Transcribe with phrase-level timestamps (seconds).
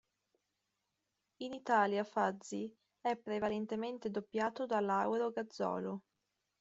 [1.41, 6.01] In Italia "Fuzzy" è prevalentemente doppiato da Lauro Gazzolo.